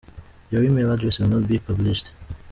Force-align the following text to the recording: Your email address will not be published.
Your 0.49 0.63
email 0.63 0.91
address 0.91 1.19
will 1.19 1.27
not 1.27 1.47
be 1.47 1.59
published. 1.59 2.09